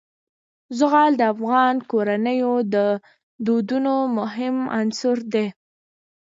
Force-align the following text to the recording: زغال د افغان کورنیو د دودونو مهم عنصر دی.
زغال 0.77 1.11
د 1.17 1.21
افغان 1.33 1.75
کورنیو 1.91 2.53
د 2.73 2.75
دودونو 3.45 3.93
مهم 4.17 4.55
عنصر 4.77 5.17
دی. 5.33 5.47